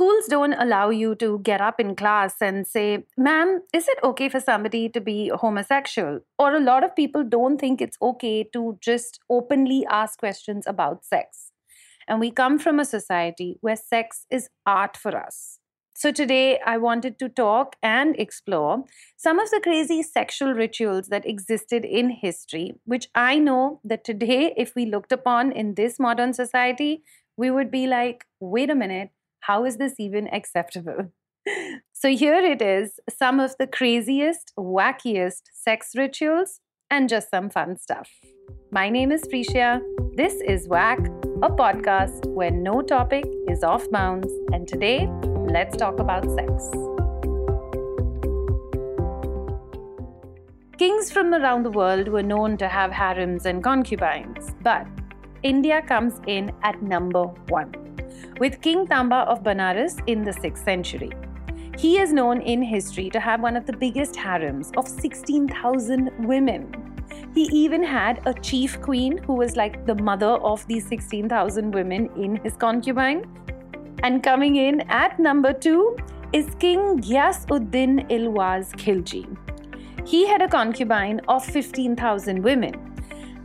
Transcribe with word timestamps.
schools 0.00 0.24
don't 0.28 0.54
allow 0.54 0.88
you 0.88 1.14
to 1.14 1.40
get 1.40 1.60
up 1.60 1.78
in 1.78 1.94
class 1.94 2.36
and 2.40 2.66
say, 2.66 3.04
Ma'am, 3.18 3.60
is 3.74 3.86
it 3.86 3.98
okay 4.02 4.30
for 4.30 4.40
somebody 4.40 4.88
to 4.88 4.98
be 4.98 5.28
homosexual? 5.28 6.20
Or 6.38 6.54
a 6.54 6.58
lot 6.58 6.84
of 6.84 6.96
people 6.96 7.22
don't 7.22 7.60
think 7.60 7.82
it's 7.82 7.98
okay 8.00 8.44
to 8.54 8.78
just 8.80 9.20
openly 9.28 9.84
ask 9.90 10.18
questions 10.18 10.66
about 10.66 11.04
sex. 11.04 11.52
And 12.08 12.18
we 12.18 12.30
come 12.30 12.58
from 12.58 12.80
a 12.80 12.86
society 12.86 13.58
where 13.60 13.76
sex 13.76 14.24
is 14.30 14.48
art 14.64 14.96
for 14.96 15.14
us. 15.14 15.58
So, 15.94 16.10
today 16.10 16.58
I 16.64 16.78
wanted 16.78 17.18
to 17.18 17.28
talk 17.28 17.76
and 17.82 18.18
explore 18.18 18.84
some 19.18 19.38
of 19.38 19.50
the 19.50 19.60
crazy 19.62 20.02
sexual 20.02 20.54
rituals 20.54 21.08
that 21.08 21.28
existed 21.28 21.84
in 21.84 22.08
history, 22.08 22.72
which 22.86 23.08
I 23.14 23.38
know 23.38 23.82
that 23.84 24.04
today, 24.04 24.54
if 24.56 24.74
we 24.74 24.86
looked 24.86 25.12
upon 25.12 25.52
in 25.52 25.74
this 25.74 26.00
modern 26.00 26.32
society, 26.32 27.02
we 27.36 27.50
would 27.50 27.70
be 27.70 27.86
like, 27.86 28.24
wait 28.40 28.70
a 28.70 28.74
minute, 28.74 29.10
how 29.40 29.64
is 29.64 29.76
this 29.78 29.94
even 29.98 30.28
acceptable? 30.28 31.12
so, 31.92 32.08
here 32.08 32.34
it 32.34 32.62
is 32.62 33.00
some 33.08 33.40
of 33.40 33.54
the 33.58 33.66
craziest, 33.66 34.52
wackiest 34.58 35.42
sex 35.52 35.92
rituals 35.96 36.60
and 36.90 37.08
just 37.08 37.30
some 37.30 37.48
fun 37.48 37.76
stuff. 37.76 38.10
My 38.70 38.90
name 38.90 39.10
is 39.12 39.22
Prisha. 39.22 39.80
This 40.14 40.34
is 40.46 40.68
Whack, 40.68 40.98
a 41.42 41.48
podcast 41.48 42.26
where 42.26 42.50
no 42.50 42.82
topic 42.82 43.24
is 43.48 43.64
off 43.64 43.90
bounds, 43.90 44.30
and 44.52 44.68
today, 44.68 45.08
let's 45.24 45.76
talk 45.76 45.98
about 45.98 46.24
sex. 46.30 46.70
Kings 50.78 51.10
from 51.10 51.34
around 51.34 51.62
the 51.62 51.70
world 51.70 52.08
were 52.08 52.22
known 52.22 52.56
to 52.56 52.68
have 52.68 52.90
harems 52.90 53.46
and 53.46 53.62
concubines, 53.62 54.54
but 54.62 54.86
India 55.42 55.82
comes 55.82 56.20
in 56.26 56.52
at 56.62 56.82
number 56.82 57.24
one, 57.48 57.74
with 58.38 58.60
King 58.60 58.86
Tamba 58.86 59.16
of 59.28 59.42
Banaras 59.42 60.02
in 60.06 60.22
the 60.22 60.30
6th 60.30 60.64
century. 60.64 61.10
He 61.78 61.98
is 61.98 62.12
known 62.12 62.40
in 62.42 62.62
history 62.62 63.08
to 63.10 63.20
have 63.20 63.40
one 63.40 63.56
of 63.56 63.66
the 63.66 63.76
biggest 63.76 64.16
harems 64.16 64.70
of 64.76 64.86
16,000 64.86 66.10
women. 66.26 66.74
He 67.34 67.42
even 67.44 67.82
had 67.82 68.20
a 68.26 68.34
chief 68.34 68.80
queen 68.80 69.18
who 69.18 69.34
was 69.34 69.56
like 69.56 69.86
the 69.86 69.94
mother 69.94 70.34
of 70.52 70.66
these 70.66 70.86
16,000 70.86 71.72
women 71.72 72.10
in 72.16 72.36
his 72.36 72.54
concubine, 72.54 73.24
and 74.02 74.22
coming 74.22 74.56
in 74.56 74.80
at 74.88 75.18
number 75.18 75.52
two 75.52 75.96
is 76.32 76.54
King 76.58 76.98
Ghias-ud-Din 77.00 78.06
Ilwaz 78.08 78.72
Khilji. 78.72 79.26
He 80.06 80.26
had 80.26 80.42
a 80.42 80.48
concubine 80.48 81.20
of 81.28 81.44
15,000 81.44 82.42
women. 82.42 82.74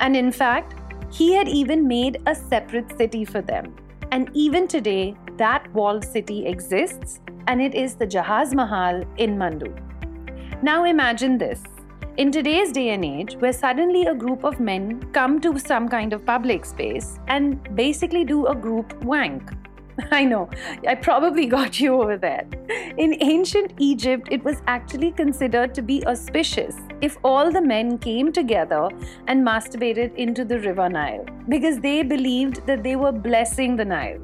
And 0.00 0.16
in 0.16 0.32
fact, 0.32 0.74
he 1.12 1.32
had 1.32 1.48
even 1.48 1.86
made 1.86 2.20
a 2.26 2.34
separate 2.34 2.96
city 2.96 3.24
for 3.24 3.40
them. 3.40 3.74
And 4.14 4.30
even 4.32 4.68
today, 4.68 5.16
that 5.38 5.68
walled 5.74 6.04
city 6.04 6.46
exists, 6.46 7.18
and 7.48 7.60
it 7.60 7.74
is 7.74 7.96
the 7.96 8.06
Jahaz 8.06 8.54
Mahal 8.54 9.04
in 9.16 9.36
Mandu. 9.36 9.74
Now 10.62 10.84
imagine 10.84 11.36
this. 11.36 11.60
In 12.16 12.30
today's 12.30 12.70
day 12.70 12.90
and 12.90 13.04
age, 13.04 13.34
where 13.40 13.52
suddenly 13.52 14.06
a 14.06 14.14
group 14.14 14.44
of 14.44 14.60
men 14.60 15.02
come 15.12 15.40
to 15.40 15.58
some 15.58 15.88
kind 15.88 16.12
of 16.12 16.24
public 16.24 16.64
space 16.64 17.18
and 17.26 17.74
basically 17.74 18.22
do 18.22 18.46
a 18.46 18.54
group 18.54 18.94
wank 19.02 19.50
I 20.10 20.24
know, 20.24 20.48
I 20.88 20.94
probably 20.94 21.46
got 21.46 21.78
you 21.78 22.00
over 22.00 22.16
there. 22.16 22.46
In 22.98 23.16
ancient 23.20 23.74
Egypt, 23.78 24.28
it 24.30 24.42
was 24.44 24.60
actually 24.66 25.12
considered 25.12 25.74
to 25.74 25.82
be 25.82 26.04
auspicious 26.06 26.76
if 27.00 27.16
all 27.22 27.52
the 27.52 27.60
men 27.60 27.98
came 27.98 28.32
together 28.32 28.88
and 29.28 29.46
masturbated 29.46 30.14
into 30.16 30.44
the 30.44 30.58
river 30.60 30.88
Nile 30.88 31.24
because 31.48 31.78
they 31.78 32.02
believed 32.02 32.66
that 32.66 32.82
they 32.82 32.96
were 32.96 33.12
blessing 33.12 33.76
the 33.76 33.84
Nile, 33.84 34.20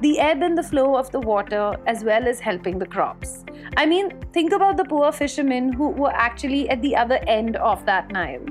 the 0.00 0.18
ebb 0.18 0.42
and 0.42 0.58
the 0.58 0.62
flow 0.62 0.96
of 0.96 1.10
the 1.12 1.20
water, 1.20 1.76
as 1.86 2.02
well 2.02 2.26
as 2.26 2.40
helping 2.40 2.78
the 2.78 2.86
crops. 2.86 3.44
I 3.76 3.86
mean, 3.86 4.10
think 4.32 4.52
about 4.52 4.76
the 4.76 4.84
poor 4.84 5.12
fishermen 5.12 5.72
who 5.72 5.90
were 5.90 6.12
actually 6.12 6.68
at 6.70 6.82
the 6.82 6.96
other 6.96 7.20
end 7.26 7.56
of 7.56 7.84
that 7.86 8.10
Nile. 8.10 8.44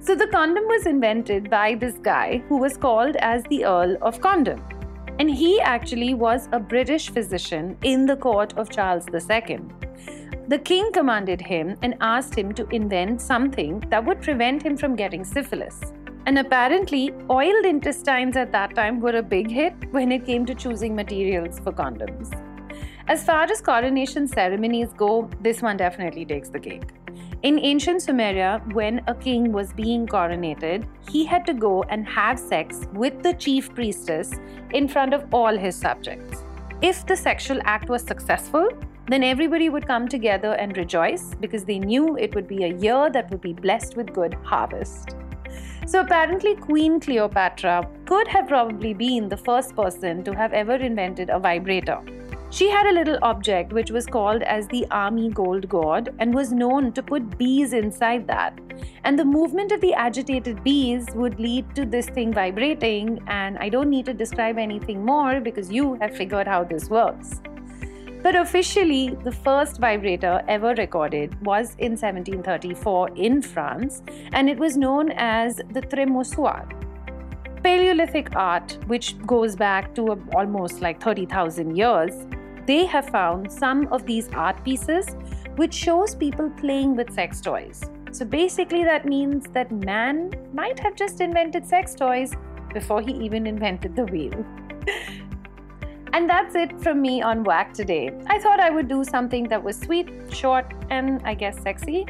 So 0.00 0.14
the 0.14 0.26
condom 0.26 0.64
was 0.64 0.86
invented 0.86 1.48
by 1.48 1.74
this 1.74 1.94
guy 1.94 2.42
who 2.48 2.58
was 2.58 2.76
called 2.76 3.16
as 3.16 3.42
the 3.44 3.64
Earl 3.64 3.96
of 4.02 4.20
Condom. 4.20 4.62
And 5.18 5.30
he 5.30 5.60
actually 5.60 6.14
was 6.14 6.48
a 6.52 6.58
British 6.58 7.10
physician 7.10 7.76
in 7.82 8.06
the 8.06 8.16
court 8.16 8.56
of 8.58 8.68
Charles 8.68 9.06
II. 9.12 9.60
The 10.48 10.58
king 10.58 10.92
commanded 10.92 11.40
him 11.40 11.76
and 11.82 11.96
asked 12.00 12.34
him 12.34 12.52
to 12.54 12.66
invent 12.68 13.20
something 13.20 13.80
that 13.88 14.04
would 14.04 14.20
prevent 14.20 14.62
him 14.62 14.76
from 14.76 14.96
getting 14.96 15.24
syphilis. 15.24 15.80
And 16.26 16.38
apparently, 16.38 17.12
oiled 17.30 17.64
intestines 17.64 18.36
at 18.36 18.50
that 18.52 18.74
time 18.74 19.00
were 19.00 19.16
a 19.16 19.22
big 19.22 19.50
hit 19.50 19.74
when 19.92 20.10
it 20.10 20.26
came 20.26 20.44
to 20.46 20.54
choosing 20.54 20.96
materials 20.96 21.60
for 21.60 21.72
condoms. 21.72 22.30
As 23.06 23.24
far 23.24 23.44
as 23.44 23.60
coronation 23.60 24.26
ceremonies 24.26 24.88
go, 24.96 25.30
this 25.40 25.62
one 25.62 25.76
definitely 25.76 26.24
takes 26.24 26.48
the 26.48 26.58
cake. 26.58 27.03
In 27.44 27.58
ancient 27.58 28.00
Sumeria, 28.00 28.62
when 28.72 29.02
a 29.06 29.14
king 29.14 29.52
was 29.52 29.70
being 29.74 30.06
coronated, 30.06 30.86
he 31.10 31.26
had 31.26 31.44
to 31.44 31.52
go 31.52 31.82
and 31.90 32.08
have 32.08 32.38
sex 32.38 32.86
with 32.94 33.22
the 33.22 33.34
chief 33.34 33.68
priestess 33.74 34.32
in 34.72 34.88
front 34.88 35.12
of 35.12 35.26
all 35.30 35.54
his 35.54 35.76
subjects. 35.76 36.42
If 36.80 37.06
the 37.06 37.14
sexual 37.14 37.58
act 37.64 37.90
was 37.90 38.02
successful, 38.02 38.66
then 39.08 39.22
everybody 39.22 39.68
would 39.68 39.86
come 39.86 40.08
together 40.08 40.52
and 40.54 40.74
rejoice 40.78 41.34
because 41.38 41.66
they 41.66 41.78
knew 41.78 42.16
it 42.16 42.34
would 42.34 42.48
be 42.48 42.64
a 42.64 42.72
year 42.72 43.10
that 43.10 43.30
would 43.30 43.42
be 43.42 43.52
blessed 43.52 43.94
with 43.94 44.14
good 44.14 44.32
harvest. 44.42 45.14
So 45.86 46.00
apparently, 46.00 46.54
Queen 46.54 46.98
Cleopatra 46.98 47.86
could 48.06 48.26
have 48.26 48.48
probably 48.48 48.94
been 48.94 49.28
the 49.28 49.36
first 49.36 49.76
person 49.76 50.24
to 50.24 50.34
have 50.34 50.54
ever 50.54 50.76
invented 50.76 51.28
a 51.28 51.38
vibrator. 51.38 52.00
She 52.54 52.70
had 52.70 52.86
a 52.86 52.92
little 52.92 53.18
object 53.22 53.72
which 53.72 53.90
was 53.90 54.06
called 54.06 54.42
as 54.44 54.68
the 54.68 54.86
army 54.92 55.28
gold 55.28 55.68
gourd 55.68 56.14
and 56.20 56.32
was 56.32 56.52
known 56.52 56.92
to 56.92 57.02
put 57.02 57.36
bees 57.36 57.72
inside 57.72 58.28
that. 58.28 58.56
And 59.02 59.18
the 59.18 59.24
movement 59.24 59.72
of 59.72 59.80
the 59.80 59.92
agitated 59.92 60.62
bees 60.62 61.08
would 61.16 61.40
lead 61.40 61.74
to 61.74 61.84
this 61.84 62.08
thing 62.08 62.32
vibrating. 62.32 63.20
And 63.26 63.58
I 63.58 63.68
don't 63.70 63.90
need 63.90 64.04
to 64.04 64.14
describe 64.14 64.56
anything 64.56 65.04
more 65.04 65.40
because 65.40 65.72
you 65.72 65.94
have 65.94 66.16
figured 66.16 66.46
how 66.46 66.62
this 66.62 66.88
works. 66.88 67.40
But 68.22 68.36
officially, 68.36 69.18
the 69.24 69.32
first 69.32 69.80
vibrator 69.80 70.40
ever 70.46 70.74
recorded 70.74 71.34
was 71.44 71.74
in 71.78 71.96
1734 71.96 73.16
in 73.16 73.42
France, 73.42 74.00
and 74.32 74.48
it 74.48 74.58
was 74.58 74.76
known 74.76 75.10
as 75.16 75.56
the 75.72 75.82
tremoussoir. 75.82 76.70
Paleolithic 77.64 78.36
art, 78.36 78.78
which 78.86 79.18
goes 79.26 79.56
back 79.56 79.92
to 79.96 80.22
almost 80.36 80.80
like 80.80 81.02
30,000 81.02 81.76
years, 81.76 82.14
they 82.66 82.86
have 82.86 83.08
found 83.10 83.50
some 83.52 83.86
of 83.92 84.06
these 84.06 84.28
art 84.30 84.62
pieces 84.64 85.14
which 85.56 85.74
shows 85.74 86.14
people 86.14 86.50
playing 86.50 86.96
with 86.96 87.12
sex 87.12 87.40
toys. 87.40 87.82
So 88.12 88.24
basically 88.24 88.84
that 88.84 89.06
means 89.06 89.46
that 89.52 89.70
man 89.72 90.30
might 90.52 90.78
have 90.78 90.94
just 90.94 91.20
invented 91.20 91.66
sex 91.66 91.94
toys 91.94 92.32
before 92.72 93.00
he 93.00 93.12
even 93.12 93.46
invented 93.46 93.96
the 93.96 94.04
wheel. 94.04 94.44
and 96.12 96.30
that's 96.30 96.54
it 96.54 96.80
from 96.80 97.02
me 97.02 97.22
on 97.22 97.42
Whack 97.42 97.74
today. 97.74 98.12
I 98.26 98.38
thought 98.38 98.60
I 98.60 98.70
would 98.70 98.88
do 98.88 99.02
something 99.02 99.48
that 99.48 99.62
was 99.62 99.76
sweet, 99.76 100.10
short, 100.32 100.72
and 100.90 101.20
I 101.24 101.34
guess 101.34 101.60
sexy. 101.60 102.06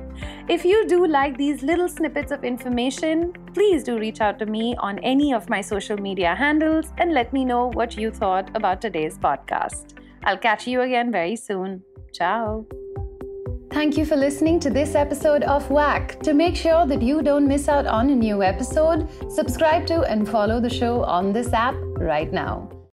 If 0.46 0.64
you 0.64 0.86
do 0.86 1.06
like 1.06 1.38
these 1.38 1.62
little 1.62 1.88
snippets 1.88 2.30
of 2.30 2.44
information, 2.44 3.32
please 3.54 3.82
do 3.82 3.98
reach 3.98 4.20
out 4.20 4.38
to 4.40 4.46
me 4.46 4.76
on 4.76 4.98
any 4.98 5.32
of 5.32 5.48
my 5.48 5.62
social 5.62 5.96
media 5.96 6.34
handles 6.34 6.92
and 6.98 7.14
let 7.14 7.32
me 7.32 7.46
know 7.46 7.68
what 7.68 7.96
you 7.96 8.10
thought 8.10 8.54
about 8.54 8.82
today's 8.82 9.16
podcast. 9.16 10.03
I'll 10.24 10.38
catch 10.38 10.66
you 10.66 10.80
again 10.80 11.12
very 11.12 11.36
soon. 11.36 11.82
Ciao. 12.12 12.66
Thank 13.70 13.96
you 13.96 14.04
for 14.04 14.16
listening 14.16 14.60
to 14.60 14.70
this 14.70 14.94
episode 14.94 15.42
of 15.42 15.68
Whack. 15.70 16.20
To 16.22 16.32
make 16.32 16.54
sure 16.54 16.86
that 16.86 17.02
you 17.02 17.22
don't 17.22 17.48
miss 17.48 17.68
out 17.68 17.86
on 17.86 18.08
a 18.08 18.14
new 18.14 18.42
episode, 18.42 19.08
subscribe 19.30 19.86
to 19.88 20.02
and 20.02 20.28
follow 20.28 20.60
the 20.60 20.70
show 20.70 21.02
on 21.02 21.32
this 21.32 21.52
app 21.52 21.74
right 21.98 22.32
now. 22.32 22.74